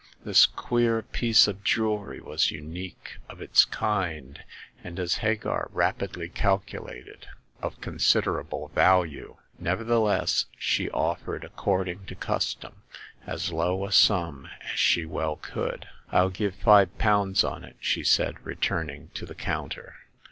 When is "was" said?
2.21-2.49